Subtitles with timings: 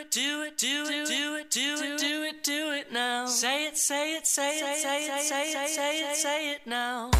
[0.00, 3.26] it, do it, do it, do it, do it, do it, do it now.
[3.26, 7.10] Say it, say it, say it, say it, say it, say it, say it now.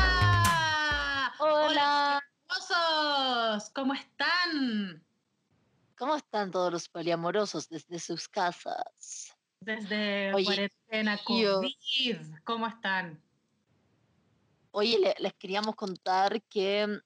[0.00, 1.32] ¡Hola!
[1.38, 3.70] Hola, hermosos!
[3.70, 5.04] ¿Cómo están?
[5.96, 9.34] ¿cómo están todos los poliamorosos desde sus casas?
[9.60, 13.22] Desde Oye, cuarentena COVID, ¿cómo están?
[14.70, 17.00] Oye, le- les queríamos contar que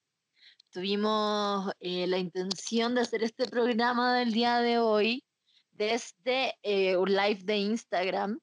[0.74, 5.24] tuvimos eh, la intención de hacer este programa del día de hoy
[5.70, 8.40] desde eh, un live de Instagram,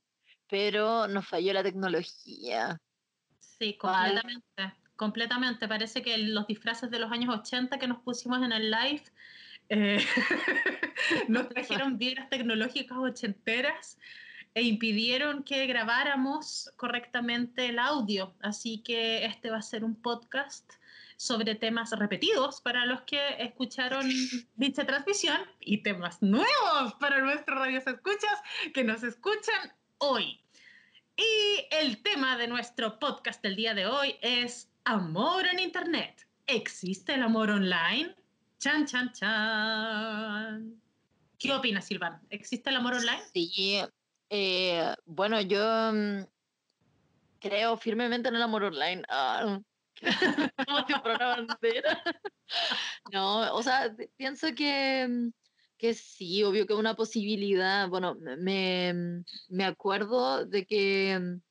[0.49, 2.79] pero nos falló la tecnología.
[3.41, 4.21] Sí, ¿Cuál?
[4.21, 4.81] completamente.
[4.95, 5.67] Completamente.
[5.67, 9.03] Parece que los disfraces de los años 80 que nos pusimos en el live
[9.67, 9.97] eh,
[11.27, 13.99] nos trajeron vieras tecnológicas ochenteras
[14.53, 18.33] e impidieron que grabáramos correctamente el audio.
[18.41, 20.80] Así que este va a ser un podcast
[21.21, 24.09] sobre temas repetidos para los que escucharon
[24.55, 28.41] dicha transmisión y temas nuevos para nuestros radios escuchas
[28.73, 30.43] que nos escuchan hoy.
[31.15, 36.27] Y el tema de nuestro podcast del día de hoy es amor en Internet.
[36.47, 38.15] ¿Existe el amor online?
[38.57, 40.81] Chan, chan, chan.
[41.37, 42.19] ¿Qué opinas, Silvan?
[42.31, 43.21] ¿Existe el amor online?
[43.31, 43.79] Sí,
[44.31, 46.23] eh, bueno, yo mm,
[47.39, 49.03] creo firmemente en el amor online.
[49.07, 49.59] Ah,
[50.67, 52.03] como si fuera una bandera.
[53.11, 55.29] No, o sea, pi- pienso que, mm,
[55.77, 57.87] que sí, obvio que es una posibilidad.
[57.89, 61.41] Bueno, me- me, me acuerdo de que mm,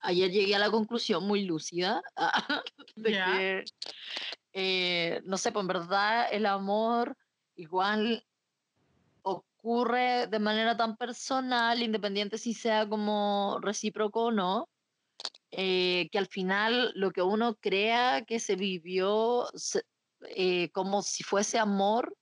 [0.00, 2.02] ayer llegué a la conclusión muy lúcida
[2.96, 3.24] de Ya.
[3.24, 3.64] que,
[4.52, 7.16] eh, no sé, pues en verdad el amor
[7.56, 8.24] igual
[9.22, 14.68] ocurre de manera tan personal, independiente si sea como recíproco o no,
[15.50, 19.82] eh, que al final lo que uno crea que se vivió se-
[20.28, 22.16] eh, como si fuese amor,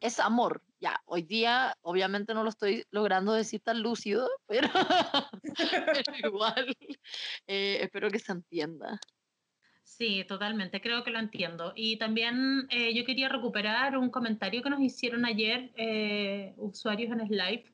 [0.00, 0.62] es amor.
[0.80, 4.68] Ya, hoy día obviamente no lo estoy logrando decir tan lúcido, pero,
[5.42, 6.76] pero igual
[7.46, 9.00] eh, espero que se entienda.
[9.96, 11.72] Sí, totalmente, creo que lo entiendo.
[11.74, 17.20] Y también eh, yo quería recuperar un comentario que nos hicieron ayer eh, usuarios en
[17.20, 17.64] el live,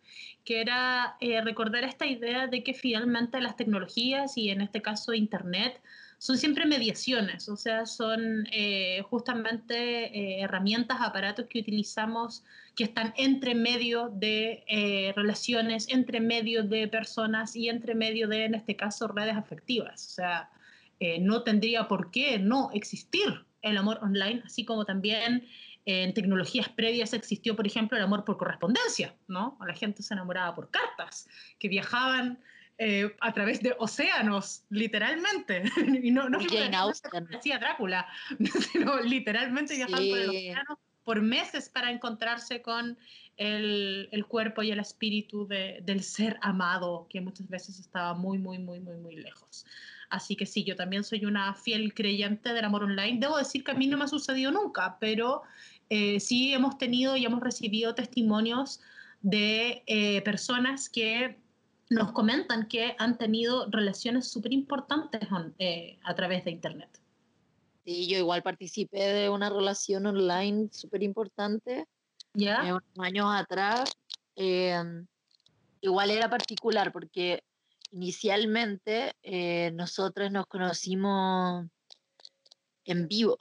[0.45, 5.13] que era eh, recordar esta idea de que finalmente las tecnologías y en este caso
[5.13, 5.83] Internet
[6.19, 9.75] son siempre mediaciones, o sea, son eh, justamente
[10.07, 12.45] eh, herramientas, aparatos que utilizamos
[12.75, 18.45] que están entre medio de eh, relaciones, entre medio de personas y entre medio de,
[18.47, 20.07] en este caso, redes afectivas.
[20.07, 20.51] O sea,
[21.05, 25.47] eh, no tendría por qué no existir el amor online, así como también
[25.85, 29.59] en tecnologías previas existió, por ejemplo, el amor por correspondencia, ¿no?
[29.67, 31.29] La gente se enamoraba por cartas,
[31.59, 32.39] que viajaban
[32.79, 35.65] eh, a través de océanos, literalmente.
[36.03, 36.39] y no, no
[37.29, 38.07] decía Drácula,
[38.73, 40.37] sino literalmente viajaban por el Sí.
[40.49, 42.97] océano por meses para encontrarse con
[43.37, 48.39] el, el cuerpo y el espíritu de- del ser amado, que muchas veces estaba muy,
[48.39, 49.67] muy, muy, muy, muy lejos.
[50.15, 53.19] Así que sí, yo también soy una fiel creyente del amor online.
[53.19, 55.43] Debo decir que a mí no me ha sucedido nunca, pero
[55.91, 58.81] eh, sí hemos tenido y hemos recibido testimonios
[59.23, 61.37] de eh, personas que
[61.91, 65.21] nos comentan que han tenido relaciones súper importantes
[65.59, 67.01] eh, a través de Internet.
[67.85, 71.87] Sí, yo igual participé de una relación online súper importante
[72.35, 72.67] ¿Ya?
[72.67, 73.93] eh, unos años atrás.
[74.37, 74.83] eh,
[75.81, 77.43] igual era particular porque
[77.95, 81.67] inicialmente eh, nosotros nos conocimos
[82.85, 83.39] en vivo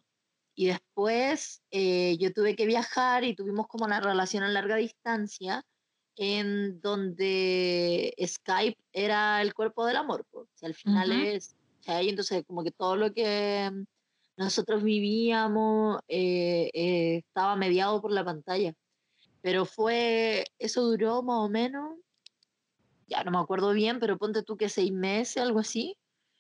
[0.55, 5.65] y después eh, yo tuve que viajar y tuvimos como una relación a larga distancia
[6.15, 12.09] en donde Skype era el cuerpo del amor, pues, si al final es, ¿cachai?
[12.09, 13.71] entonces como que todo lo que
[14.37, 18.73] nosotros vivíamos eh, eh, estaba mediado por la pantalla.
[19.41, 21.97] Pero fue, eso duró más o menos,
[23.13, 25.97] ya no me acuerdo bien, pero ponte tú que seis meses, algo así.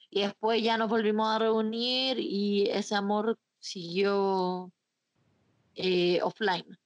[0.09, 4.71] Y después ya nos volvimos a reunir y ese amor siguió
[5.75, 6.77] eh, offline.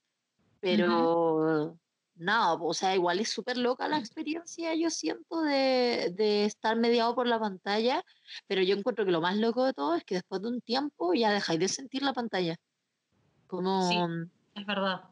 [0.60, 1.78] Pero
[2.16, 7.14] nada, o sea, igual es súper loca la experiencia, yo siento, de, de estar mediado
[7.16, 8.04] por la pantalla,
[8.48, 11.14] pero yo encuentro que lo más loco de todo es que después de un tiempo
[11.14, 12.56] ya dejáis de sentir la pantalla.
[13.46, 13.98] Como, Sí.
[14.56, 15.04] Es verdad.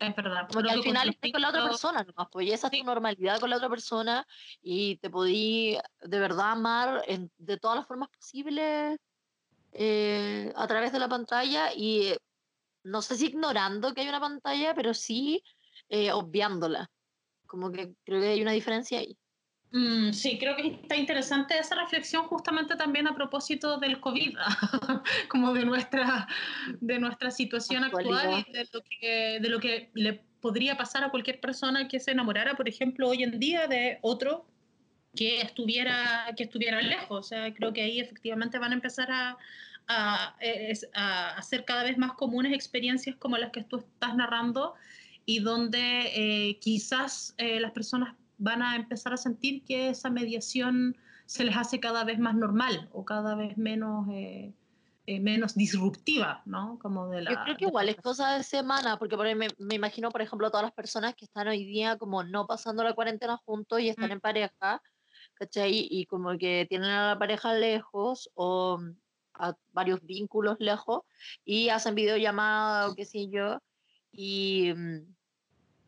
[0.00, 0.48] Es verdad.
[0.48, 2.78] como que Creo al final estás con la otra persona, nomás, pues, esa es Sí.
[2.80, 4.26] tu normalidad con la otra persona
[4.62, 8.98] y te podí de verdad amar en- de todas las formas posibles
[9.72, 12.18] eh, a través de la pantalla y eh,
[12.82, 15.44] no sé si ignorando que hay una pantalla, pero sí
[15.88, 16.90] eh, obviándola.
[17.46, 19.18] Como que creo que hay una diferencia ahí.
[19.72, 24.36] Mm, sí, creo que está interesante esa reflexión justamente también a propósito del COVID,
[25.28, 26.26] como de nuestra,
[26.80, 31.10] de nuestra situación actual y de lo, que, de lo que le podría pasar a
[31.10, 34.44] cualquier persona que se enamorara, por ejemplo, hoy en día de otro
[35.14, 37.18] que estuviera, que estuviera lejos.
[37.18, 39.38] O sea, creo que ahí efectivamente van a empezar a,
[39.86, 40.36] a,
[40.94, 44.74] a hacer cada vez más comunes experiencias como las que tú estás narrando
[45.26, 50.96] y donde eh, quizás eh, las personas van a empezar a sentir que esa mediación
[51.26, 54.52] se les hace cada vez más normal o cada vez menos, eh,
[55.06, 56.78] eh, menos disruptiva, ¿no?
[56.80, 59.74] Como de la, Yo creo que igual es cosa de semana, porque por me, me,
[59.74, 63.36] imagino, por ejemplo, todas las personas que están hoy día como no pasando la cuarentena
[63.36, 64.12] juntos y están mm.
[64.12, 64.82] en pareja,
[65.34, 65.86] ¿cachai?
[65.90, 68.96] Y como que tienen a la pareja lejos o mm,
[69.34, 71.02] a varios vínculos lejos
[71.44, 73.58] y hacen videollamada o qué sé yo,
[74.10, 75.14] y, mm,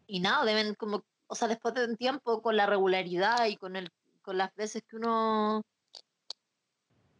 [0.06, 3.74] y nada, deben como o sea, después de un tiempo, con la regularidad y con,
[3.74, 3.90] el,
[4.20, 5.62] con las veces que uno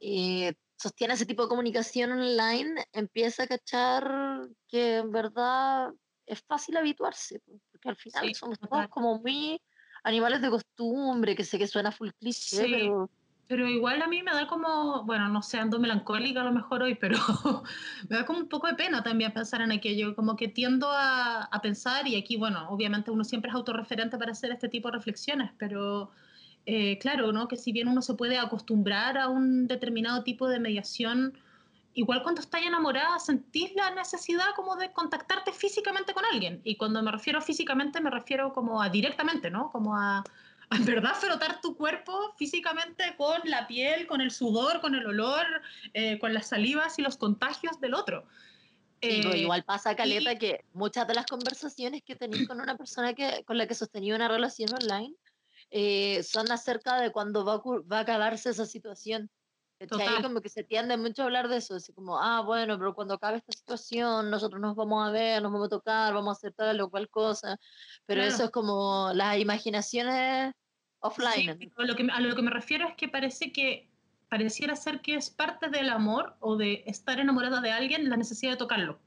[0.01, 5.95] eh, sostiene ese tipo de comunicación online, empieza a cachar que en verdad
[6.27, 9.59] es fácil habituarse, porque al final somos todos como muy
[10.05, 13.09] animales de costumbre, que sé que suena full cliché, pero
[13.53, 16.83] pero igual a mí me da como, bueno, no sé, ando melancólica a lo mejor
[16.85, 17.19] hoy, pero
[18.09, 21.43] me da como un poco de pena también pensar en aquello, como que tiendo a,
[21.43, 24.97] a, pensar, y aquí, bueno, obviamente uno siempre es autorreferente para hacer este tipo de
[24.97, 26.11] reflexiones, pero
[26.65, 27.47] eh, claro, ¿no?
[27.47, 31.35] Que si bien uno se puede acostumbrar a un determinado tipo de mediación,
[31.93, 37.03] igual cuando estás enamorada sentís la necesidad como de contactarte físicamente con alguien, y cuando
[37.03, 39.71] me refiero físicamente me refiero como a directamente, ¿no?
[39.71, 40.25] Como a
[40.75, 45.47] en verdad frotar tu cuerpo físicamente con la piel, con el sudor, con el olor,
[45.95, 48.27] eh, con las salivas y los contagios del otro.
[49.01, 53.15] Pues, eh, igual pasa, Caleta, que muchas de las conversaciones que tenéis con una persona
[53.15, 55.17] que, con la que sostenía una relación online
[55.71, 57.61] eh, son acerca de cuándo va,
[57.91, 59.29] va a acabarse esa situación.
[59.89, 60.23] Total.
[60.23, 63.15] Como que se tiende mucho a hablar de eso, así como, ah, bueno, pero cuando
[63.15, 66.53] acabe esta situación, nosotros nos vamos a ver, nos vamos a tocar, vamos a hacer
[66.53, 67.59] tal o cual cosa.
[68.07, 70.53] Pero eso es como las imaginaciones
[71.03, 71.51] offline.
[71.77, 73.89] a, lo que, a lo que me refiero es que parece que
[74.29, 78.53] pareciera ser que es parte del amor o de estar enamorada de alguien la necesidad
[78.53, 78.99] de tocarlo.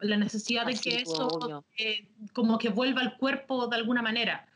[0.00, 4.46] La necesidad de ah, que eso eh, como que vuelva al cuerpo de alguna manera.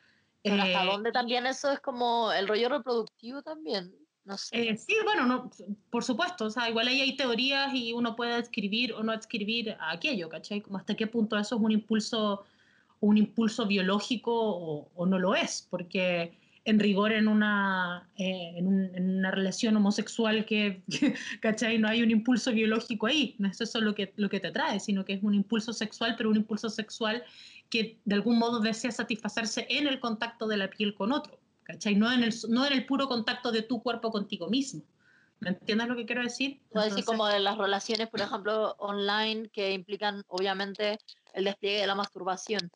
[0.42, 3.94] Pero hasta eh, dónde también eso es como el rollo reproductivo también.
[4.24, 4.68] No sé.
[4.68, 5.50] Eh, sí, bueno, no,
[5.88, 9.74] por supuesto, o sea, igual ahí hay teorías y uno puede escribir o no escribir
[9.80, 10.60] aquello, ¿cachai?
[10.60, 12.44] Como hasta qué punto eso es un impulso
[13.00, 14.32] un impulso biológico
[14.94, 20.82] o, no lo es, porque en rigor en una, eh, en, una relación homosexual que,
[21.40, 21.78] ¿cachai?
[21.78, 24.78] No hay un impulso biológico ahí, no es eso lo que, lo que te trae,
[24.80, 27.24] sino que es un impulso sexual, pero un impulso sexual
[27.70, 31.94] que de algún modo desea satisfacerse en el contacto de la piel con otro, ¿cachai?
[31.94, 34.82] No en el, no en el puro contacto de tu cuerpo contigo mismo.
[35.38, 36.60] ¿Me entiendes lo que quiero decir?
[36.64, 40.98] Entonces, decir como de las relaciones, por ejemplo, online que implican obviamente
[41.32, 42.70] el despliegue de la masturbación.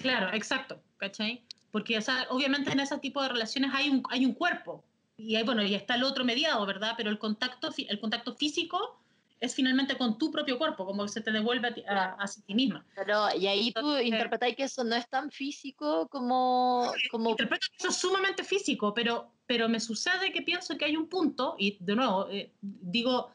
[0.00, 1.44] Claro, exacto, ¿cachai?
[1.70, 4.84] Porque o sea, obviamente en ese tipo de relaciones hay un, hay un cuerpo
[5.16, 6.94] y bueno, y está el otro mediado, ¿verdad?
[6.96, 8.98] Pero el contacto, el contacto físico
[9.38, 12.84] es finalmente con tu propio cuerpo, como se te devuelve a, a, ti misma.
[12.94, 16.92] Pero, y ahí tú interpretáis que eso no es tan físico como...
[17.10, 17.30] como...
[17.30, 21.08] Interpreto que eso es sumamente físico, pero, pero me sucede que pienso que hay un
[21.08, 23.30] punto, y de nuevo, eh, digo,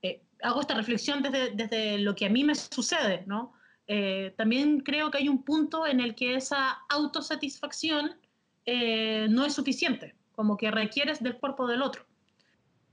[0.00, 3.52] eh, hago esta reflexión desde, desde lo que a mí me sucede, ¿no?
[3.94, 8.16] Eh, también creo que hay un punto en el que esa autosatisfacción
[8.64, 12.06] eh, no es suficiente, como que requieres del cuerpo del otro.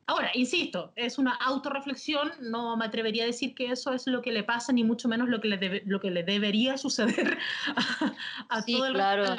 [0.08, 4.34] Ahora, insisto, es una autorreflexión, no me atrevería a decir que eso es lo que
[4.34, 7.38] le pasa, ni mucho menos lo que le, lo que le debería suceder
[8.50, 9.38] a, todo el claro.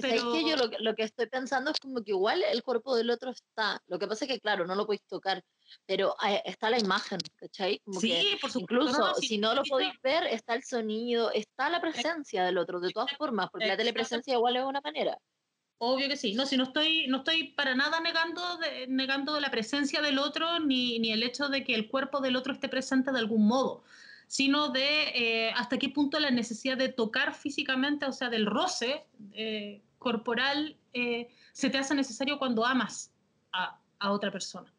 [0.00, 0.32] Pero...
[0.32, 3.30] que yo lo, lo, que estoy pensando es como que igual el cuerpo del otro
[3.30, 3.80] está.
[3.86, 5.42] Lo que pasa es que, claro, no lo podéis tocar
[5.86, 7.80] pero eh, está la imagen, ¿cachai?
[8.00, 8.58] sí, por supuesto.
[8.60, 12.90] Incluso si no lo podéis ver, está el sonido, está la presencia del otro, de
[12.90, 15.18] todas formas, porque la telepresencia igual es una manera.
[15.82, 16.34] Obvio que sí.
[16.34, 20.58] No, si no estoy, no estoy para nada negando, de, negando la presencia del otro
[20.58, 23.82] ni, ni, el hecho de que el cuerpo del otro esté presente de algún modo,
[24.30, 29.04] sino de eh, hasta qué punto la necesidad de tocar físicamente, o sea, del roce
[29.32, 30.76] eh, corporal,
[31.52, 33.12] se te hace necesario cuando amas
[33.52, 33.76] a,
[34.08, 34.72] otra persona.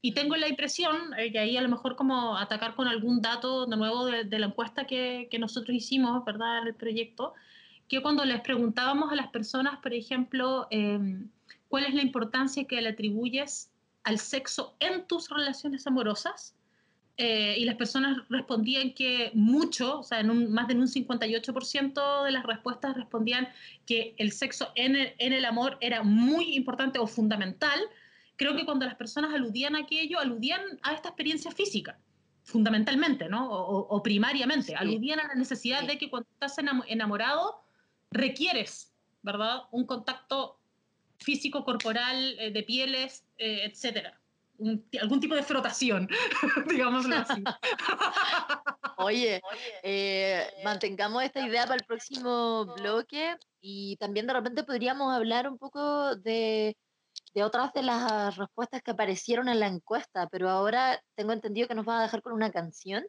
[0.00, 3.66] Y tengo la impresión, eh, que ahí a lo mejor como atacar con algún dato
[3.66, 7.34] de nuevo de, la encuesta que, que, nosotros hicimos, ¿verdad?, en el proyecto,
[7.88, 11.28] que cuando les preguntábamos a las personas, por ejemplo, em,
[11.68, 13.70] cuál es la importancia que le atribuyes
[14.02, 16.54] al sexo en tus relaciones amorosas,
[17.16, 22.24] eh, y las personas respondían que mucho, o sea, en un, más de un 58%
[22.24, 23.48] de las respuestas respondían
[23.86, 27.78] que el sexo en el, en el amor era muy importante o fundamental,
[28.34, 32.00] creo que cuando las personas aludían a aquello, aludían a esta experiencia física,
[32.42, 33.48] fundamentalmente, ¿no?
[33.48, 36.56] O, primariamente, aludían a la necesidad de que cuando estás
[36.88, 37.62] enamorado,
[38.10, 38.92] requieres,
[39.22, 39.62] ¿verdad?
[39.70, 40.58] Un contacto
[41.18, 44.20] físico, corporal, eh, de pieles, eh, etcétera
[45.00, 46.08] algún tipo de frotación,
[46.68, 47.42] digámoslo así.
[48.98, 49.40] Oye,
[49.82, 55.58] eh, mantengamos esta idea para el próximo bloque y también de repente podríamos hablar un
[55.58, 56.76] poco de,
[57.34, 61.74] de otras de las respuestas que aparecieron en la encuesta, pero ahora tengo entendido que
[61.74, 63.04] nos va a dejar con una canción.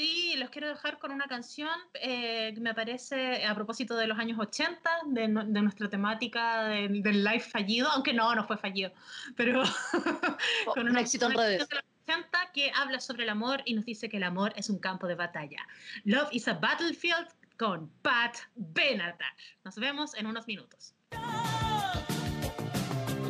[0.00, 4.18] Sí, los quiero dejar con una canción eh, que me parece a propósito de los
[4.18, 8.92] años 80, de, de nuestra temática del, del, live fallido, aunque no, no fue fallido,
[9.36, 9.62] pero
[10.74, 11.68] con un éxito en redes.
[11.68, 14.70] De los 80 que habla sobre el amor y nos dice que el amor es
[14.70, 15.66] un campo de batalla.
[16.04, 17.28] Love is a battlefield
[17.58, 19.34] con Pat Benatar.
[19.64, 20.94] Nos vemos en unos minutos.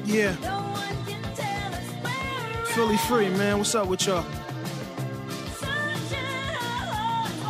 [0.07, 0.37] Yeah.
[2.77, 3.59] Philly free, man.
[3.59, 4.25] What's up with y'all?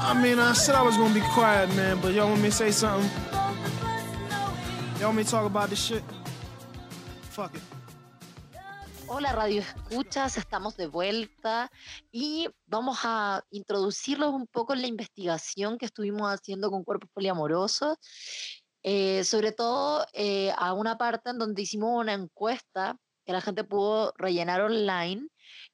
[0.03, 2.55] I mean, I said I was gonna be quiet, man, but y'all want me to
[2.55, 3.09] say something?
[4.99, 6.03] Y'all want me to talk about this shit?
[7.31, 7.63] Fuck it.
[9.07, 11.71] Hola Radio Escuchas, estamos de vuelta
[12.11, 17.99] y vamos a introducirlos un poco en la investigación que estuvimos haciendo con cuerpos poliamorosos,
[18.83, 23.65] eh, sobre todo eh, a una parte en donde hicimos una encuesta que la gente
[23.65, 25.29] pudo rellenar online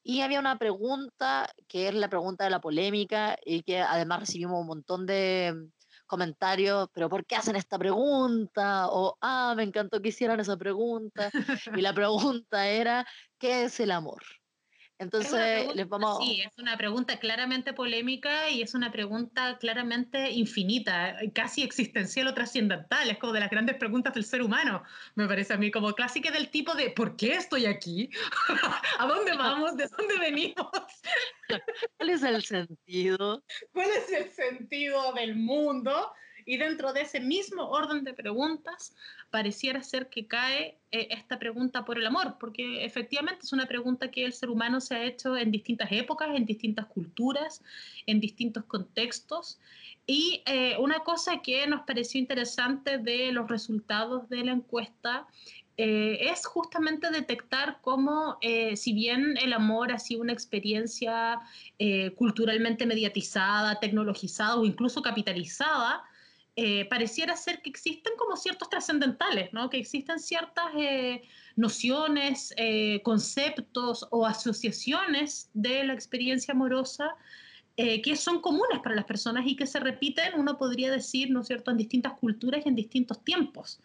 [0.07, 4.61] y había una pregunta, que es la pregunta de la polémica, y que además recibimos
[4.61, 5.73] un montón de mm,
[6.07, 8.87] comentarios, pero ¿por qué hacen esta pregunta?
[8.89, 11.31] O, ah, me encantó que hicieran esa pregunta.
[11.77, 13.05] y la pregunta era,
[13.39, 14.23] ¿qué es el amor?
[14.99, 16.19] Entonces, les vamos...
[16.25, 22.35] Sí, es una pregunta claramente polémica y es una pregunta claramente infinita, casi existencial o
[22.35, 23.11] trascendental.
[23.11, 24.83] Es como de las grandes preguntas del ser humano,
[25.15, 28.11] me parece a mí, como clásica del tipo de ¿por qué estoy aquí?
[28.99, 29.77] ¿A dónde vamos?
[29.77, 30.71] ¿De dónde venimos?
[31.99, 33.45] ¿Cuál es el sentido?
[33.73, 36.13] ¿Cuál es el sentido del mundo?
[36.49, 38.95] Y dentro de ese mismo orden de preguntas,
[39.31, 44.13] pareciera ser que cae eh, esta pregunta por el amor, porque efectivamente es una pregunta
[44.13, 47.63] que el ser humano se ha hecho en distintas épocas, en distintas culturas,
[48.07, 49.59] en distintos contextos.
[50.07, 55.27] Y eh, una cosa que nos pareció interesante de los resultados de la encuesta
[55.77, 58.39] eh, es justamente detectar cómo,
[58.77, 61.41] si bien el amor ha sido una experiencia
[62.15, 66.05] culturalmente mediatizada, tecnologizada o incluso capitalizada,
[66.59, 69.69] eh, pareciera ser que existen como ciertos trascendentales, ¿no?
[69.69, 71.21] que existen ciertas eh,
[71.55, 77.15] nociones, eh, conceptos o asociaciones de la experiencia amorosa
[77.77, 81.47] que son comunes para las personas y que se repiten, uno podría decir, ¿no es
[81.49, 83.81] cierto?, en distintas culturas y en distintos tiempos.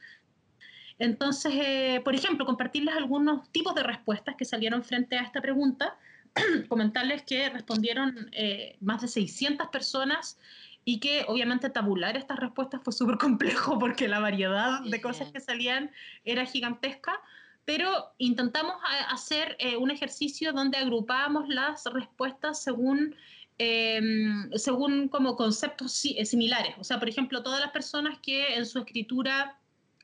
[0.98, 5.98] Entonces, por ejemplo, compartirles algunos tipos de respuestas que salieron frente a esta pregunta,
[6.70, 8.32] comentarles que respondieron
[8.80, 10.38] más de 600 personas
[10.84, 15.40] y que obviamente tabular estas respuestas fue súper complejo porque la variedad de cosas que
[15.40, 15.92] salían
[16.26, 17.20] era gigantesca,
[17.66, 18.76] pero intentamos
[19.10, 23.16] hacer eh, un ejercicio donde agrupábamos las respuestas según,
[23.60, 26.76] em, según como conceptos eh, similares.
[26.80, 29.58] O sea, por ejemplo, todas las personas que en su escritura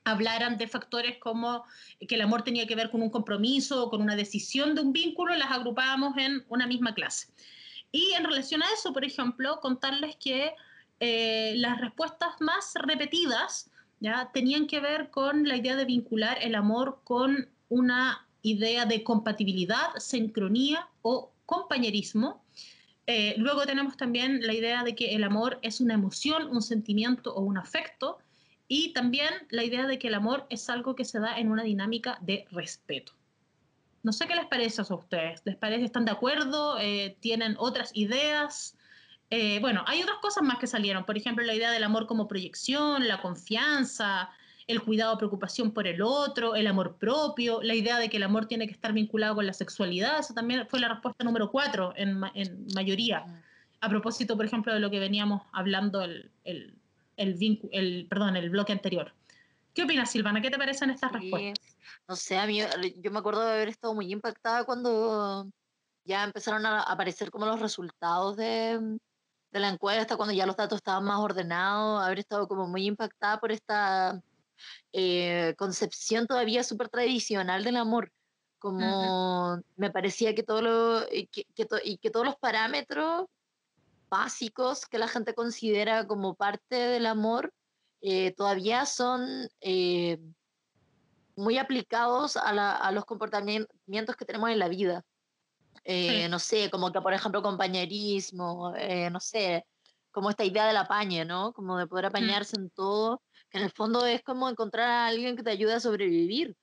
[0.03, 1.65] hablaran de factores como
[2.07, 4.93] que el amor tenía que ver con un compromiso o con una decisión de un
[4.93, 7.27] vínculo, las agrupábamos en una misma clase.
[7.91, 10.53] Y en relación a eso, por ejemplo, contarles que
[10.99, 14.31] eh, las respuestas más repetidas ¿ya?
[14.33, 19.95] tenían que ver con la idea de vincular el amor con una idea de compatibilidad,
[19.97, 22.43] sincronía o compañerismo.
[23.05, 27.33] Eh, luego tenemos también la idea de que el amor es una emoción, un sentimiento
[27.33, 28.19] o un afecto.
[28.67, 31.63] Y también la idea de que el amor es algo que se da en una
[31.63, 33.16] dinámica de respeto.
[34.07, 35.41] No sé qué les parece a ustedes.
[35.43, 35.83] ¿Les parece?
[35.83, 36.79] ¿Están de acuerdo?
[36.79, 38.77] Eh, ¿Tienen otras ideas?
[39.29, 42.25] Eh, bueno, hay otras cosas más que salieron, por ejemplo, la idea del amor como
[42.25, 44.29] proyección, la confianza,
[44.65, 48.45] el cuidado, preocupación por el otro, el amor propio, la idea de que el amor
[48.45, 52.17] tiene que estar vinculado con la sexualidad, eso también fue la respuesta número cuatro en,
[52.73, 53.25] mayoría.
[53.81, 56.79] A propósito, por ejemplo, de lo que veníamos hablando el, el,
[57.17, 59.11] el, perdón, el bloque anterior.
[59.73, 60.41] ¿Qué opinas, Silvana?
[60.41, 61.76] ¿Qué te parecen estas respuestas?
[62.07, 62.59] No sé, a mí,
[62.97, 65.49] yo me acuerdo de haber estado muy impactada cuando
[66.05, 68.97] ya empezaron a aparecer como los resultados de,
[69.51, 73.39] de la encuesta, cuando ya los datos estaban más ordenados, haber estado como muy impactada
[73.39, 74.21] por esta
[74.93, 78.11] eh, concepción todavía súper tradicional del amor,
[78.59, 83.25] como me parecía que, todo lo, que, que to- y que todos los parámetros
[84.09, 87.53] básicos que la gente considera como parte del amor
[88.01, 90.19] eh, todavía son eh,
[91.37, 95.03] muy aplicados a, la- a los comportamientos que tenemos en la vida.
[95.83, 96.29] Eh, Sí.
[96.29, 99.65] No sé, como que por ejemplo compañerismo, eh, no sé,
[100.11, 101.53] como esta idea del apañe, ¿no?
[101.53, 105.35] Como de poder apañarse en todo, que en el fondo es como encontrar a alguien
[105.37, 106.55] que te ayude a sobrevivir.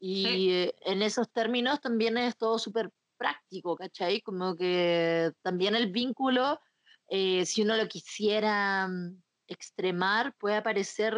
[0.00, 4.20] Y eh, en esos términos también es todo súper práctico, ¿cachai?
[4.22, 6.58] Como que también el vínculo,
[7.08, 11.14] eh, si uno lo quisiera mm, extremar, puede aparecer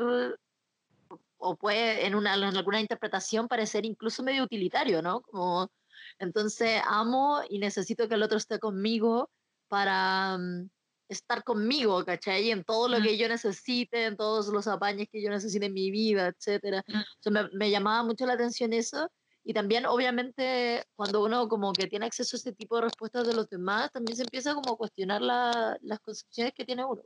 [1.45, 5.21] o puede en, una, en alguna interpretación parecer incluso medio utilitario, ¿no?
[5.23, 5.71] Como,
[6.19, 9.31] entonces amo y necesito que el otro esté conmigo
[9.69, 10.71] para mm,
[11.09, 12.51] estar conmigo, ¿cachai?
[12.51, 15.91] En todo lo que yo necesite, en todos los apañes que yo necesite en mi
[15.91, 16.83] vida, etcétera.
[16.87, 16.99] Mm.
[17.01, 19.11] O sea, me, me llamaba mucho la atención eso.
[19.47, 23.35] Y también, obviamente, cuando uno como que tiene acceso a este tipo de respuestas de
[23.35, 27.03] los demás, también se empieza como a cuestionar la- las concepciones que tiene uno.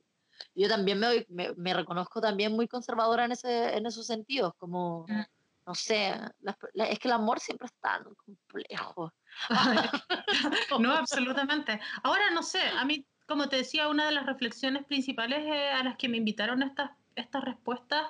[0.55, 5.05] Yo también me, me, me reconozco también muy conservadora en, ese, en esos sentidos, como,
[5.09, 5.23] Mm.
[5.67, 9.13] no sé, las- la- es que el amor siempre es tan complejo.
[10.81, 11.81] No, absolutamente.
[12.03, 15.83] Ahora, no sé, a mí, como te decía, una de las reflexiones principales eh, a
[15.85, 18.07] las que me invitaron estas, estas respuestas,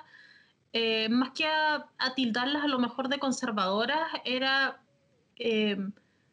[0.71, 4.83] eh, más que a, a tildarlas a lo mejor de conservadoras, era
[5.35, 5.77] eh,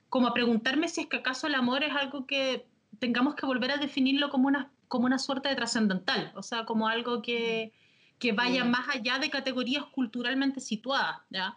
[0.09, 3.71] como a preguntarme si es que acaso el amor es algo que tengamos que volver
[3.73, 7.73] a definirlo como una, como una suerte de trascendental, o sea, como algo que,
[8.19, 8.71] que vaya Mm.
[8.71, 11.57] más allá de categorías culturalmente situadas, ¿ya?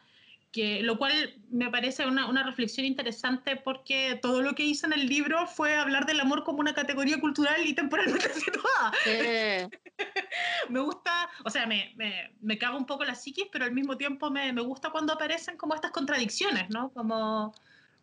[0.51, 1.13] Que, lo cual
[1.51, 5.75] me parece una, una reflexión interesante porque todo lo que hice en el libro fue
[5.75, 8.91] hablar del amor como una categoría cultural y temporalmente situada.
[9.03, 9.69] Sí,
[10.69, 13.95] Me gusta, o sea, me, me, me cago un poco la psiquis, pero al mismo
[13.97, 16.89] tiempo me, me gusta cuando aparecen como estas contradicciones, ¿no?
[16.93, 17.53] Como,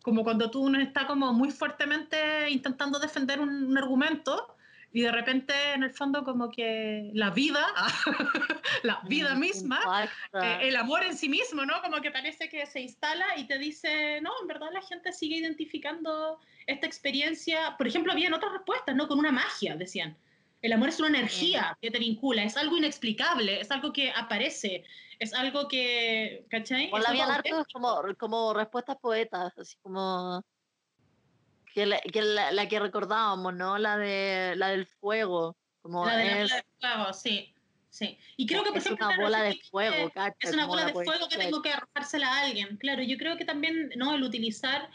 [0.01, 4.56] como cuando tú uno está como muy fuertemente intentando defender un, un argumento
[4.93, 7.65] y de repente en el fondo como que la vida,
[8.83, 10.61] la vida mm, misma, impacta.
[10.63, 11.81] eh, el amor en sí mismo, ¿no?
[11.81, 15.37] Como que parece que se instala y te dice, no, en verdad la gente sigue
[15.37, 17.75] identificando esta experiencia.
[17.77, 19.07] Por ejemplo, habían otras respuestas, ¿no?
[19.07, 20.17] Con una magia, decían.
[20.61, 24.83] El amor es una energía que te vincula, es algo inexplicable, es algo que aparece,
[25.19, 26.85] es algo que, ¿cachai?
[26.85, 27.63] Es la auténtico.
[27.71, 30.43] como, como respuestas poetas, así como
[31.77, 33.77] que la que, la, la que recordábamos, ¿no?
[33.77, 37.53] La de la del fuego, como La de la bola de fuego, sí,
[37.91, 38.17] sí.
[38.35, 40.87] Y creo que, por es ejemplo, una bola de fuego, cacha, Es una bola la
[40.87, 42.77] de fuego que tengo que arrojársela a alguien.
[42.77, 44.15] Claro, yo creo que también ¿no?
[44.15, 44.89] el utilizar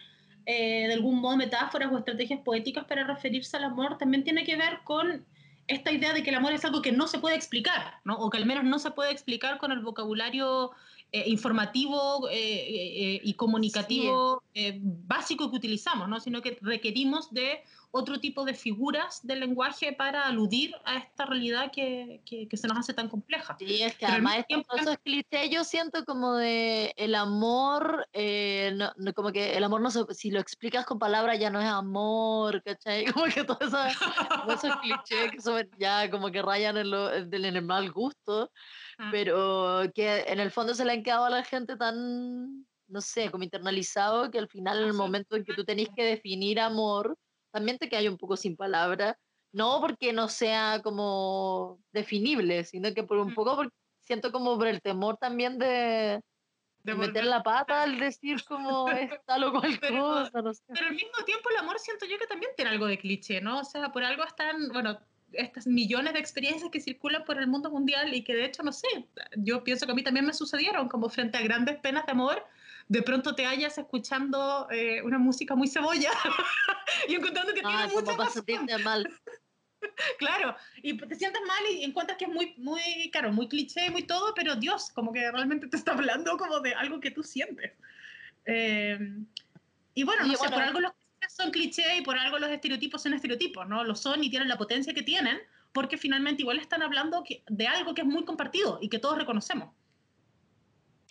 [0.46, 4.56] eh, de algún modo metáforas o estrategias poéticas para referirse al amor también tiene que
[4.56, 5.24] ver con
[5.68, 8.16] esta idea de que el amor es algo que no se puede explicar, ¿no?
[8.16, 10.72] o que al menos no se puede explicar con el vocabulario
[11.12, 16.20] eh, informativo eh, eh, y comunicativo eh, básico que utilizamos, ¿no?
[16.20, 17.62] sino que requerimos de
[17.94, 22.66] otro tipo de figuras del lenguaje para aludir a esta realidad que, que- que se
[22.66, 23.54] nos hace tan compleja.
[23.58, 28.72] Sí, es que Pero además tiempo- esos clichés yo siento como de el amor, eh,
[28.74, 31.60] no, no, como que el amor no se, si lo explicas con palabras ya no
[31.60, 33.04] es amor, ¿cachai?
[33.14, 37.44] Como que todos esos, clichés que son ya como que rayan en, lo, en el
[37.44, 38.50] en el mal gusto,
[38.98, 39.08] Ah.
[39.10, 43.30] pero que en el fondo se le han quedado a la gente tan, no sé,
[43.30, 47.18] como internalizado que al final en el momento en que tú tenés que definir amor,
[47.52, 49.16] también te quedas un poco sin palabras.
[49.52, 54.66] No porque no sea como definible, sino que por un poco porque siento como por
[54.66, 56.22] el temor también de,
[56.84, 60.62] de meter la pata al decir como es tal o cual Pero- cosa, no sé.
[60.68, 63.60] Pero al mismo tiempo el amor siento yo que también tiene algo de cliché, ¿no?
[63.60, 64.98] O sea, por algo están, bueno,
[65.32, 68.72] estas millones de experiencias que circulan por el mundo mundial y que de hecho, no
[68.72, 68.88] sé,
[69.36, 72.44] yo pienso que a mí también me sucedieron, como frente a grandes penas de amor,
[72.88, 76.10] de pronto te hallas escuchando eh, una música muy cebolla
[77.08, 79.20] y encontrando que Ah, tiene mucha razón, mal.
[80.18, 84.02] claro, y te sientes mal y encuentras que es muy, muy, claro, muy cliché, muy
[84.04, 87.72] todo, pero Dios, como que realmente te está hablando como de algo que tú sientes.
[88.44, 88.98] Eh,
[89.94, 92.50] y bueno, no sé, bueno, por algo los clichés son clichés y por algo los
[92.50, 93.84] estereotipos son estereotipos, ¿no?
[93.84, 95.38] Lo son y tienen la potencia que tienen,
[95.72, 99.18] porque finalmente igual están hablando que- de algo que es muy compartido y que todos
[99.18, 99.74] reconocemos.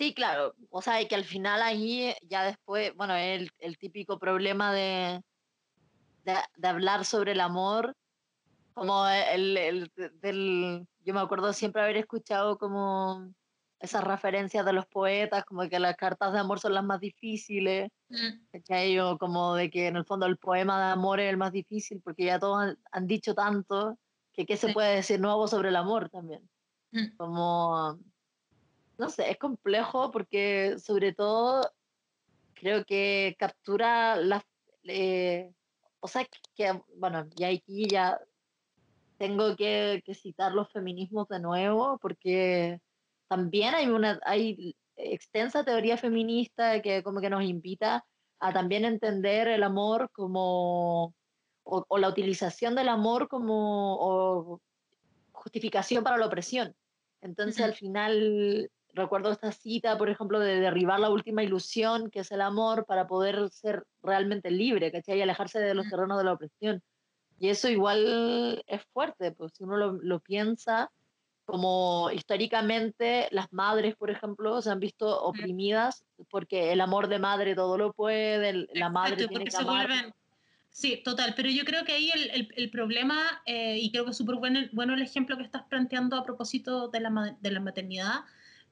[0.02, 0.56] Sí, claro.
[0.72, 5.22] O sea, que al final ahí ya después, bueno, el, el típico problema de,
[6.24, 7.96] de, de hablar sobre el amor,
[8.74, 13.34] como el, el del, yo me acuerdo siempre haber escuchado como
[13.80, 17.90] esas referencias de los poetas, como que las cartas de amor son las más difíciles,
[18.52, 19.00] ¿cachai?
[19.00, 22.02] O como de que en el fondo el poema de amor es el más difícil,
[22.04, 23.98] porque ya todos han, han dicho tanto,
[24.34, 24.74] que qué se Sí.
[24.74, 26.50] puede decir nuevo sobre el amor también
[26.94, 27.18] Mm.
[27.18, 28.00] como,
[29.02, 31.62] no sé, es complejo porque sobre todo
[32.54, 34.44] creo que captura las...
[34.84, 35.52] eh,
[36.00, 38.20] o sea, que, bueno, y aquí ya
[39.18, 42.80] tengo que, que citar los feminismos de nuevo, porque
[43.28, 48.06] también hay una hay extensa teoría feminista que como que nos invita
[48.40, 51.16] a también entender el amor como,
[51.64, 54.62] o, o la utilización del amor como o
[55.32, 56.76] justificación para la opresión.
[57.22, 62.32] Entonces al final recuerdo esta cita, por ejemplo, de derribar la última ilusión, que es
[62.32, 65.20] el amor, para poder ser realmente libre, ¿cachai?
[65.20, 66.82] Y alejarse de los terrenos de la opresión.
[67.40, 70.92] Y eso igual es fuerte, pues si uno lo, lo piensa,
[71.46, 77.56] como históricamente las madres, por ejemplo, se han visto oprimidas porque el amor de madre
[77.56, 79.88] todo lo puede, el- la madre Exacto, tiene que se amar.
[79.88, 80.14] vuelven...
[80.70, 84.12] Sí, total, pero yo creo que ahí el, el- el problema, eh, y creo que
[84.12, 87.60] es súper bueno, bueno el ejemplo que estás planteando a propósito de la, de la
[87.60, 88.22] maternidad,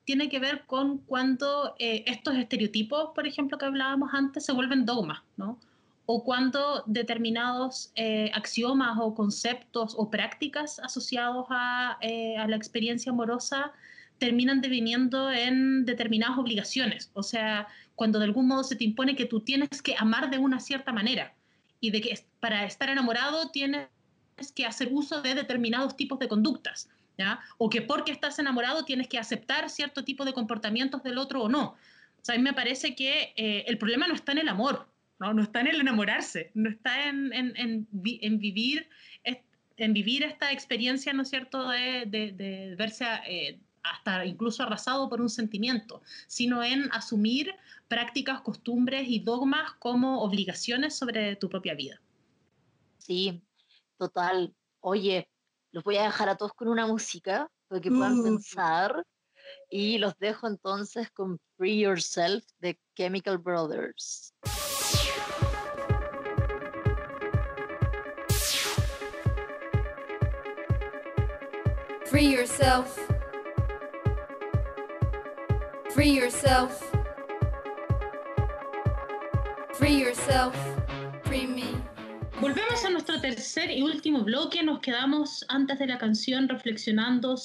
[0.10, 4.84] tiene que ver con cuando eh, estos estereotipos, por ejemplo, que hablábamos antes, se vuelven
[4.84, 5.60] dogmas, ¿no?
[6.08, 13.12] O cuando determinados eh, axiomas o conceptos o prácticas asociados a, eh, a la experiencia
[13.12, 13.72] amorosa
[14.18, 17.12] terminan deviniendo en determinadas obligaciones.
[17.14, 20.40] O sea, cuando de algún modo se te impone que tú tienes que amar de
[20.40, 21.36] una cierta manera
[21.80, 23.90] y de que para estar enamorado tienes
[24.56, 27.42] que hacer uso de determinados tipos de conductas, ¿ya?
[27.60, 31.50] O que porque estás enamorado tienes que aceptar cierto tipo de comportamientos del otro o
[31.50, 31.76] no.
[32.28, 34.88] O a mí me parece que eh, el problema no está en el amor,
[35.20, 35.34] ¿no?
[35.34, 38.88] No está en el enamorarse, no está en, en, en vi- en vivir
[39.82, 45.30] en vivir esta experiencia, ¿no es cierto?, de verse eh, hasta incluso arrasado por un
[45.30, 47.56] sentimiento, sino en asumir
[47.88, 52.02] prácticas, costumbres y dogmas como obligaciones sobre tu propia vida.
[52.98, 53.42] Sí,
[53.98, 54.54] total.
[54.82, 55.30] Oye,
[55.72, 58.24] los voy a dejar a todos con una música para que puedan Uh.
[58.24, 59.04] pensar
[59.70, 64.34] y los dejo entonces con Free Yourself de Chemical Brothers.
[72.06, 72.98] Free yourself.
[75.92, 76.84] Free yourself.
[79.74, 80.56] Free yourself.
[82.42, 84.64] Volvemos a nuestro tercer y último bloque.
[84.64, 87.36] Nos quedamos antes de la canción reflexionando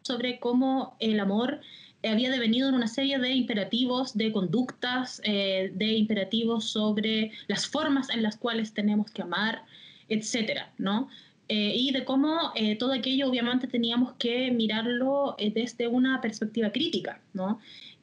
[0.00, 1.60] sobre cómo el amor
[2.02, 8.08] había devenido en una serie de imperativos, de conductas, eh, de imperativos sobre las formas
[8.08, 9.64] en las cuales tenemos que amar,
[10.08, 11.08] etcétera, ¿no?
[11.50, 16.70] Eh, y de cómo eh, todo aquello obviamente teníamos que mirarlo eh, desde una perspectiva
[16.70, 17.58] crítica, ¿no?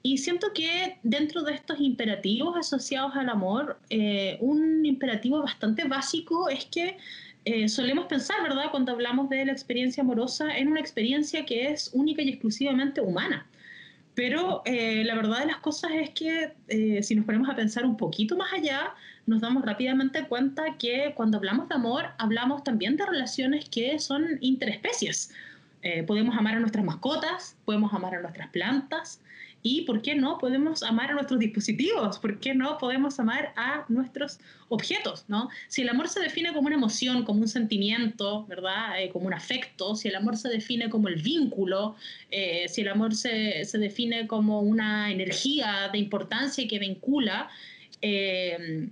[0.05, 6.47] Y siento que dentro de estos imperativos asociados al amor, eh, un imperativo bastante básico
[6.47, 6.97] es que
[7.43, 11.89] eh, solemos pensar, ¿verdad?, cuando hablamos de la experiencia amorosa, en una experiencia que es
[11.91, 13.47] única y exclusivamente humana.
[14.13, 17.83] Pero eh, la verdad de las cosas es que eh, si nos ponemos a pensar
[17.83, 18.93] un poquito más allá,
[19.25, 24.37] nos damos rápidamente cuenta que cuando hablamos de amor, hablamos también de relaciones que son
[24.41, 25.33] interespecies.
[25.81, 29.19] Eh, podemos amar a nuestras mascotas, podemos amar a nuestras plantas
[29.67, 30.37] y, ¿por qué no?
[30.37, 32.77] Podemos amar a nuestros dispositivos, ¿por qué no?
[32.77, 34.37] Podemos amar a nuestros
[34.69, 35.49] objetos, ¿no?
[35.69, 39.01] Si el amor se define como una emoción, como un sentimiento, ¿verdad?
[39.01, 41.95] Eh, como un afecto, si el amor se define como el vínculo,
[42.29, 47.49] eh, si el amor se, se, define como una energía de importancia que vincula,
[48.03, 48.91] eh,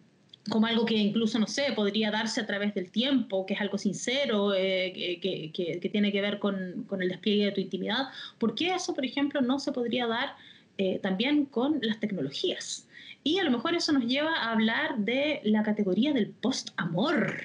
[0.49, 3.77] como algo que incluso, no sé, podría darse a través del tiempo, que es algo
[3.77, 8.09] sincero, eh, que, que, que, tiene que ver con, con, el despliegue de tu intimidad,
[8.39, 10.35] ¿por qué eso, por ejemplo, no se podría dar
[10.77, 12.87] eh, también con las tecnologías?
[13.23, 17.41] Y a lo mejor eso nos lleva a hablar de la categoría del post-amor.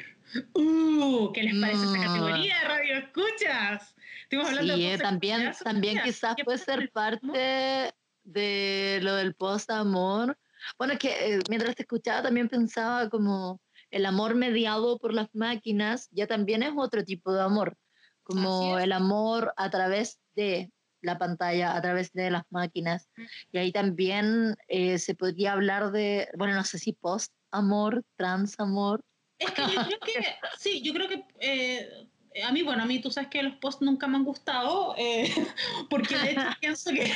[0.55, 3.95] Uh, ¿Qué les parece esa categoría de radio escuchas?
[4.23, 10.37] Estuvimos hablando sí, de también, también quizás puede ser parte de lo del post-amor.
[10.77, 13.61] Bueno, es que eh, mientras te escuchaba también pensaba como
[13.91, 17.77] el amor mediado por las máquinas ya también es otro tipo de amor,
[18.23, 23.09] como el amor a través de la pantalla, a través de las máquinas.
[23.53, 29.03] Y ahí también eh, se podría hablar de, bueno, no sé si post-amor, trans-amor.
[29.39, 30.13] Es que yo creo que,
[30.59, 31.25] sí, yo creo que...
[31.41, 32.09] Eh,
[32.45, 35.33] a mí, bueno, a mí tú sabes que los posts nunca me han gustado, eh,
[35.91, 37.13] porque de hecho pienso que,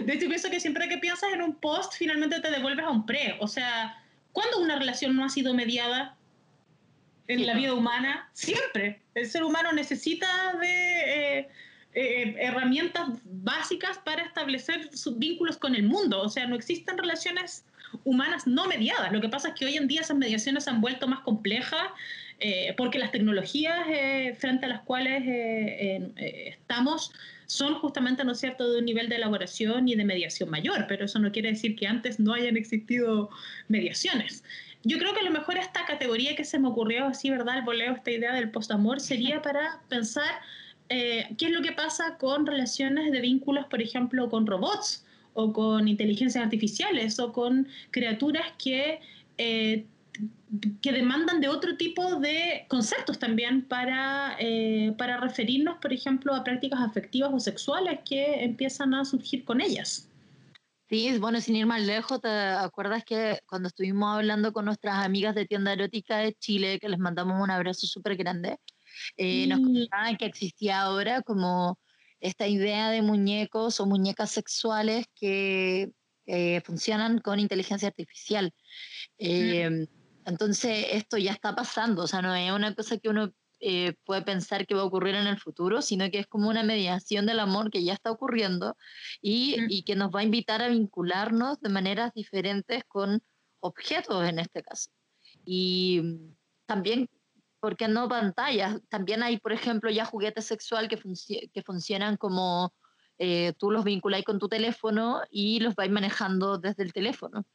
[0.00, 3.06] de hecho pienso que siempre que piensas en un post, finalmente te devuelves a un
[3.06, 3.36] pre.
[3.40, 6.16] O sea, ¿cuándo una relación no ha sido mediada
[7.28, 8.30] en sí, la vida humana?
[8.32, 9.02] Siempre.
[9.14, 11.48] El ser humano necesita de eh,
[11.94, 16.20] eh, herramientas básicas para establecer sus vínculos con el mundo.
[16.22, 17.64] O sea, no existen relaciones
[18.04, 19.12] humanas no mediadas.
[19.12, 21.84] Lo que pasa es que hoy en día esas mediaciones se han vuelto más complejas
[22.40, 25.22] eh, porque las tecnologías eh, frente a las cuales
[26.16, 27.12] estamos
[27.46, 31.04] son justamente, ¿no es cierto?, de un nivel de elaboración y de mediación mayor, pero
[31.04, 33.30] eso no quiere decir que antes no hayan existido
[33.68, 34.42] mediaciones.
[34.82, 37.62] Yo creo que a lo mejor esta categoría que se me ocurrió así, ¿verdad?, el
[37.62, 40.40] voleo, esta idea del postamor, sería para pensar
[40.88, 45.88] qué es lo que pasa con relaciones de vínculos, por ejemplo, con robots o con
[45.88, 49.00] inteligencias artificiales o con criaturas que
[50.80, 56.44] que demandan de otro tipo de conceptos también para, eh, para referirnos, por ejemplo, a
[56.44, 60.08] prácticas afectivas o sexuales que empiezan a surgir con ellas.
[60.88, 65.34] Sí, bueno, sin ir más lejos, ¿te acuerdas que cuando estuvimos hablando con nuestras amigas
[65.34, 68.58] de tienda erótica de Chile, que les mandamos un abrazo súper grande,
[69.16, 71.78] eh, nos comentaban que existía ahora como
[72.20, 75.90] esta idea de muñecos o muñecas sexuales que
[76.64, 78.50] funcionan con inteligencia artificial.
[79.18, 79.86] Eh,
[80.24, 83.30] entonces, esto ya está pasando, o sea, no es una cosa que uno
[83.60, 86.62] eh, puede pensar que va a ocurrir en el futuro, sino que es como una
[86.62, 88.76] mediación del amor que ya está ocurriendo
[89.22, 93.22] y, y que nos va a invitar a vincularnos de maneras diferentes con
[93.60, 94.90] objetos en este caso.
[95.46, 96.02] Y
[96.66, 97.08] también,
[97.64, 98.78] ¿por qué no pantallas?
[98.90, 100.98] También hay, por ejemplo, ya juguetes sexual que,
[101.50, 102.74] que funcionan como
[103.16, 107.46] eh, tú los vinculáis con tu teléfono y los vais manejando desde el teléfono.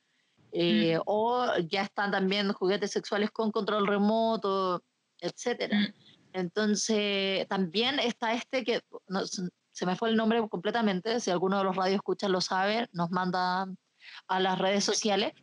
[0.52, 1.02] Eh, mm.
[1.06, 4.84] o ya están también juguetes sexuales con control remoto,
[5.20, 5.72] etc.
[5.72, 5.86] Mm.
[6.34, 8.82] Entonces, también está este que
[9.72, 13.12] se me fue el nombre completamente, si alguno de los radios escucha lo sabe, nos
[13.12, 13.68] manda
[14.28, 15.34] a las redes sociales,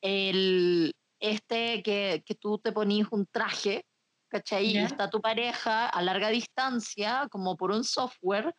[0.00, 3.84] el, este que, que tú te ponís un traje,
[4.32, 4.64] ¿cachai?
[4.66, 8.54] Y está tu pareja a larga distancia, como por un software,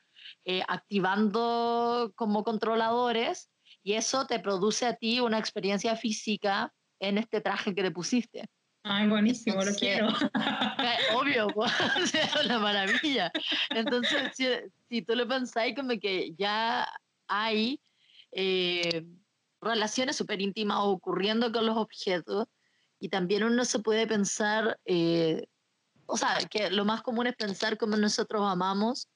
[0.45, 3.49] eh, activando como controladores
[3.81, 8.45] y eso te produce a ti una experiencia física en este traje que te pusiste.
[8.83, 10.09] Ay, buenísimo, lo quiero.
[11.15, 11.47] Obvio,
[12.13, 13.31] es una maravilla.
[13.71, 14.45] Entonces, si,
[14.89, 16.87] si, tú lo pensáis como que ya
[17.27, 17.81] hay
[18.31, 19.05] eh,
[19.59, 22.45] relaciones súper íntimas ocurriendo con los objetos
[22.99, 25.45] y también uno se puede pensar, eh,
[26.05, 29.07] o sea, que lo más común es pensar como nosotros amamos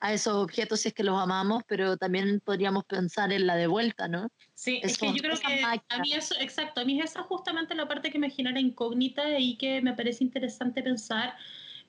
[0.00, 3.66] a esos objetos si es que los amamos, pero también podríamos pensar en la de
[3.66, 4.28] vuelta, ¿no?
[4.54, 7.74] Sí, es, que yo creo que a mí eso, exacto, a mí esa es justamente
[7.74, 11.34] la parte que me genera incógnita y que me parece interesante pensar,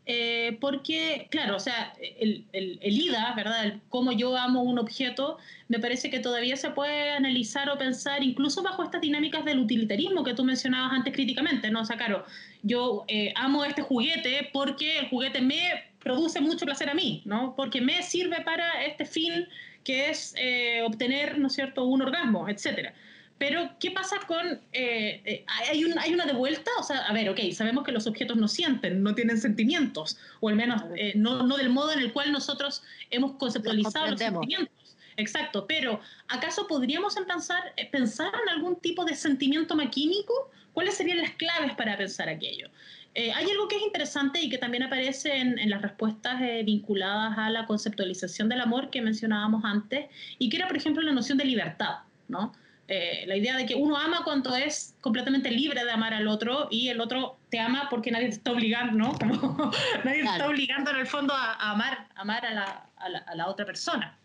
[0.10, 3.66] eh, porque, claro, o sea, el, el, el, IDA, ¿verdad?
[3.66, 8.24] El cómo yo amo un objeto, me parece que todavía se puede analizar o pensar
[8.24, 11.82] incluso bajo estas dinámicas del utilitarismo que tú mencionabas antes críticamente, ¿no?
[11.82, 12.26] O sea, claro,
[12.64, 15.60] yo eh, amo este juguete porque el juguete me
[16.00, 17.54] produce mucho placer a mí, ¿no?
[17.58, 19.46] Porque me sirve para este fin
[19.84, 22.94] que es eh, obtener, ¿no es cierto?, un orgasmo, etcétera.
[23.38, 24.48] Pero, ¿qué pasa con...
[24.74, 26.72] Eh, eh, ¿hay, un, ¿Hay una de vuelta?
[26.80, 30.50] O sea, a ver, ok, sabemos que los objetos no sienten, no tienen sentimientos, o
[30.50, 30.82] al menos
[31.16, 34.96] no, no, del modo en el cual nosotros hemos conceptualizado los sentimientos.
[35.18, 40.52] Exacto, pero ¿acaso podríamos pensar, pensar en algún tipo de sentimiento maquínico?
[40.74, 42.70] ¿Cuáles serían las claves para pensar aquello?
[43.16, 47.36] Eh, hay algo que es interesante y que también aparece en, las respuestas eh, vinculadas
[47.36, 50.06] a la conceptualización del amor que mencionábamos antes,
[50.38, 52.54] y que era, por ejemplo, la noción de libertad, ¿no?
[52.88, 56.68] Eh, la idea de que uno ama cuando es completamente libre de amar al otro
[56.72, 59.14] y el otro te ama porque nadie te está obligando, ¿no?
[59.18, 59.72] Como
[60.06, 63.66] nadie te está obligando en el fondo a, amar, amar a la, a la, otra
[63.66, 64.18] persona.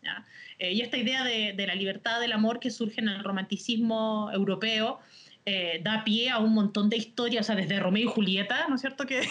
[0.61, 5.01] y esta idea de, de, la libertad del amor que surge en el romanticismo europeo,
[5.45, 8.77] eh, da pie a un montón de historias, o sea, desde Romeo y Julieta, ¿no
[8.77, 9.07] es cierto?
[9.07, 9.29] Que,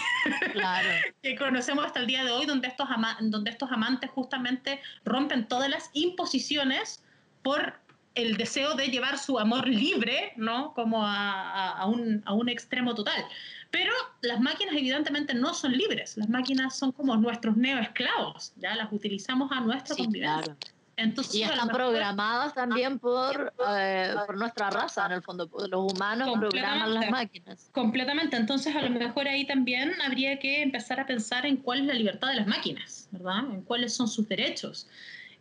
[0.52, 0.86] claro.
[1.22, 2.86] que conocemos hasta el día de hoy, donde estos,
[3.20, 7.02] donde estos amantes justamente rompen todas las imposiciones
[7.42, 7.80] por
[8.14, 10.74] el deseo de llevar su amor libre, ¿no?
[10.74, 13.24] Como a, a, un, a un extremo total.
[13.70, 18.92] Pero las máquinas evidentemente no son libres, las máquinas son como nuestros neoesclavos, ya las
[18.92, 20.56] utilizamos a nuestra sí, Claro
[21.32, 25.48] y están programadas también por, eh, por nuestra raza, en el fondo.
[25.68, 27.70] Los humanos programan las máquinas.
[27.72, 28.36] Completamente.
[28.36, 31.94] Entonces, a lo mejor ahí también habría que empezar a pensar en cuál es la
[31.94, 33.44] libertad de las máquinas, ¿verdad?
[33.50, 34.86] En cuáles son sus derechos.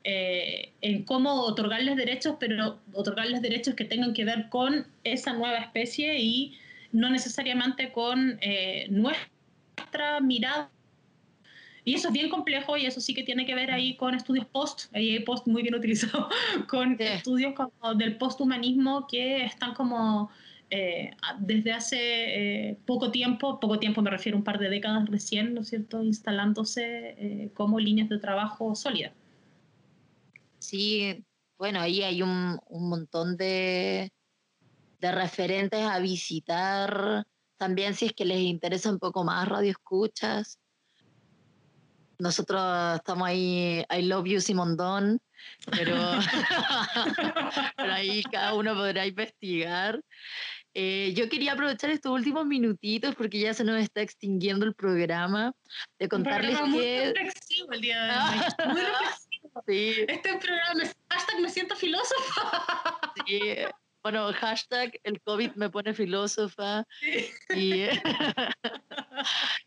[0.04, 5.60] Eh, en cómo otorgarles derechos, pero otorgarles derechos que tengan que ver con esa nueva
[5.60, 6.58] especie y
[6.92, 10.72] no necesariamente con eh, nuestra mirada
[11.84, 14.46] y eso es bien complejo y eso sí que tiene que ver ahí con estudios
[14.46, 16.30] post, ahí hay post muy bien utilizado,
[16.70, 20.30] con estudios como del posthumanismo que están como
[20.70, 25.10] eh, desde hace eh, poco tiempo, poco tiempo me refiero a un par de décadas
[25.10, 29.14] recién, ¿no es cierto?, instalándose eh, como líneas de trabajo sólidas.
[30.62, 31.26] Sí,
[31.58, 34.14] bueno, ahí hay un, un montón de,
[35.00, 37.26] de referentes a visitar.
[37.58, 40.60] También si es que les interesa un poco más radio escuchas.
[42.20, 42.62] Nosotros
[42.96, 45.20] estamos ahí, I love you Simondón,
[45.72, 45.96] pero,
[47.76, 50.00] pero ahí cada uno podrá investigar.
[50.76, 55.52] Eh, yo quería aprovechar estos últimos minutitos porque ya se nos está extinguiendo el programa,
[55.98, 57.14] de contarles programa muy que...
[57.14, 58.46] reflexivo el día de hoy.
[58.72, 59.31] Muy reflexivo.
[59.72, 63.00] Sí, Este programa es hashtag me siento filósofa.
[63.26, 63.40] sí.
[64.04, 66.84] Bueno, hashtag el COVID me pone filósofa.
[67.56, 67.84] Y,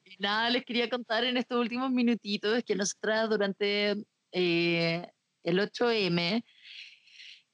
[0.04, 3.94] y nada, les quería contar en estos últimos minutitos que nosotras durante
[4.32, 5.06] eh,
[5.44, 6.44] el 8M,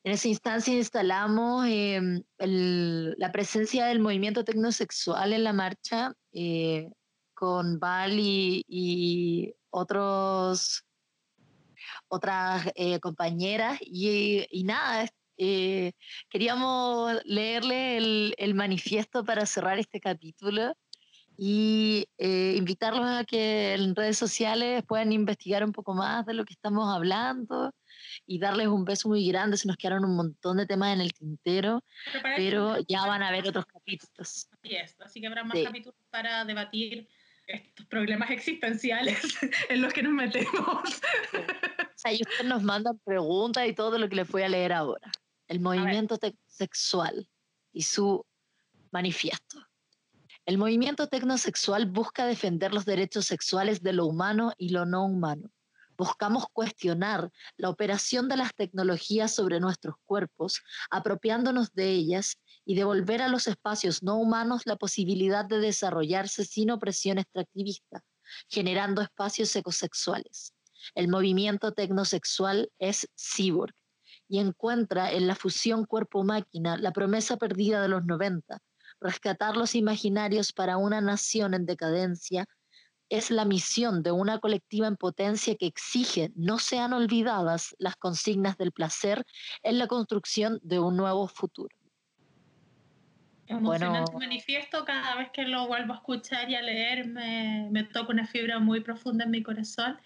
[0.03, 2.01] en esa instancia instalamos eh,
[2.39, 6.89] el- la presencia del movimiento tecnosexual en la marcha eh,
[7.35, 10.85] con Val y, y otros
[12.11, 15.07] otras eh, compañeras y, y nada,
[15.39, 15.93] eh,
[16.29, 20.75] queríamos leerle el, el manifiesto para cerrar este capítulo
[21.39, 26.45] y eh, invitarlos a que en redes sociales puedan investigar un poco más de lo
[26.45, 27.73] que estamos hablando
[28.27, 29.57] y darles un beso muy grande.
[29.57, 31.83] Se nos quedaron un montón de temas en el tintero,
[32.37, 34.49] pero esto- ya van a ver otros capítulos.
[34.63, 35.65] Así es, así que habrá más Sí.
[35.65, 37.09] capítulos para debatir
[37.53, 39.19] estos problemas existenciales
[39.69, 40.57] en los que nos metemos.
[40.65, 44.73] O sea, y ustedes nos mandan preguntas y todo lo que les voy a leer
[44.73, 45.11] ahora.
[45.49, 47.29] El movimiento sexual
[47.73, 48.25] y su
[48.93, 49.59] manifiesto.
[50.47, 55.51] El movimiento tecnosexual busca defender los derechos sexuales de lo humano y lo no humano.
[56.01, 63.21] Buscamos cuestionar la operación de las tecnologías sobre nuestros cuerpos, apropiándonos de ellas y devolver
[63.21, 68.01] a los espacios no humanos la posibilidad de desarrollarse sin opresión extractivista,
[68.49, 70.55] generando espacios ecosexuales.
[70.95, 73.75] El movimiento tecnosexual es cyborg
[74.27, 78.59] y encuentra en la fusión cuerpo-máquina la promesa perdida de los 90,
[79.03, 82.47] rescatar los imaginarios para una nación en decadencia
[83.11, 88.57] es la misión de una colectiva en potencia que exige no sean olvidadas las consignas
[88.57, 89.27] del placer
[89.63, 91.77] en la construcción de un nuevo futuro.
[93.49, 94.27] Emocionante Bueno.
[94.27, 98.27] manifiesto, cada vez que lo vuelvo a escuchar y a leer me, me toca una
[98.27, 99.99] fibra muy profunda en mi corazón.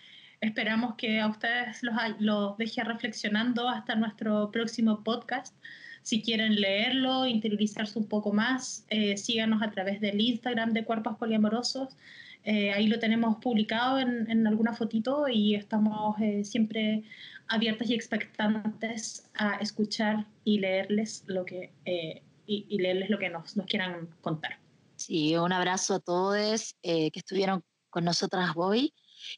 [0.45, 5.57] Esperamos que a ustedes los, los deje reflexionando hasta nuestro próximo podcast.
[6.03, 11.17] Si quieren leerlo, interiorizarse un poco más, eh, síganos a través del Instagram de Cuerpos
[11.17, 11.97] Poliamorosos.
[12.45, 17.05] Eh, ahí lo tenemos publicado en, en alguna fotito y estamos eh, siempre
[17.49, 23.31] abiertas y expectantes a escuchar y leerles lo que eh, y, y leerles lo que
[23.31, 24.59] nos, nos quieran contar.
[24.97, 28.93] Sí, un abrazo a todos eh, que estuvieron con nosotras hoy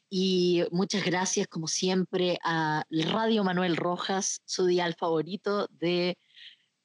[0.09, 6.17] y muchas gracias como siempre a Radio Manuel Rojas, su dial favorito de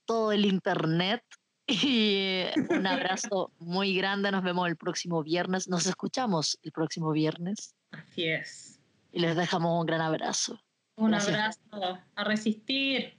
[0.04, 1.22] todo el internet.
[1.68, 7.76] Y un abrazo muy grande, nos vemos el próximo viernes, nos escuchamos el próximo viernes
[7.92, 8.80] Así es.
[9.12, 10.60] y les dejamos un gran abrazo.
[10.96, 11.60] Un Gracias.
[11.70, 13.16] abrazo a resistir.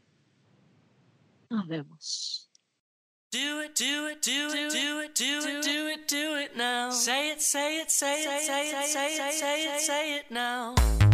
[1.49, 2.51] Nos vemos.
[3.33, 6.91] Do it, do it, do it, do it, do it, do it, do it now.
[6.91, 11.12] Say it, say it, say it, say it, say it, say it, say it now.